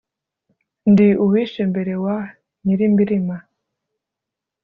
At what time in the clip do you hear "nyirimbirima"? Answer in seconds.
2.63-3.35